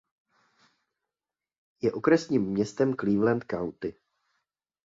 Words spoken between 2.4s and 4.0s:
městem Cleveland County.